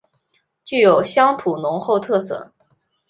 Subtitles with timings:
[0.65, 2.55] 具有乡土浓厚特色